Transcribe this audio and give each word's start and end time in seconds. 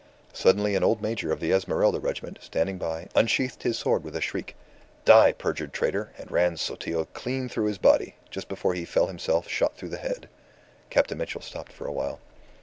Suddenly 0.33 0.73
an 0.73 0.83
old 0.83 1.03
major 1.03 1.31
of 1.31 1.39
the 1.39 1.51
Esmeralda 1.53 1.99
regiment, 1.99 2.39
standing 2.41 2.79
by, 2.79 3.07
unsheathed 3.13 3.61
his 3.61 3.77
sword 3.77 4.03
with 4.03 4.15
a 4.15 4.19
shriek: 4.19 4.55
'Die, 5.05 5.33
perjured 5.33 5.73
traitor!' 5.73 6.11
and 6.17 6.31
ran 6.31 6.57
Sotillo 6.57 7.05
clean 7.13 7.47
through 7.47 7.71
the 7.71 7.77
body, 7.79 8.15
just 8.31 8.47
before 8.47 8.73
he 8.73 8.83
fell 8.83 9.05
himself 9.05 9.47
shot 9.47 9.77
through 9.77 9.89
the 9.89 9.97
head." 9.99 10.27
Captain 10.89 11.19
Mitchell 11.19 11.41
stopped 11.41 11.71
for 11.71 11.85
a 11.85 11.91
while. 11.93 12.19